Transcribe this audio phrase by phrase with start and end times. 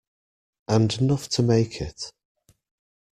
[0.67, 2.11] And enough to make it.